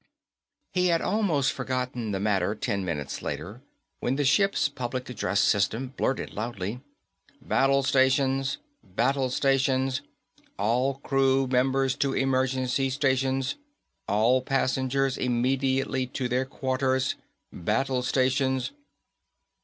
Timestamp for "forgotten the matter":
1.53-2.55